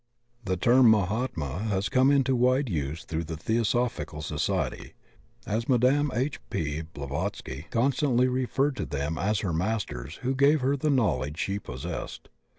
[0.43, 4.93] The term Mahatma has come into wide use through the Theosophical Society,
[5.45, 6.09] as Mme.
[6.15, 6.39] H.
[6.49, 6.81] P.
[6.81, 11.59] Blavatsky con stantly referred to them as her Masters who gave her the knowledge she
[11.59, 12.29] possessed.